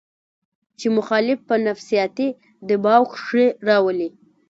چې 0.79 0.87
مخالف 0.97 1.39
پۀ 1.47 1.55
نفسياتي 1.67 2.27
دباو 2.69 3.03
کښې 3.13 3.45
راولي 3.67 4.09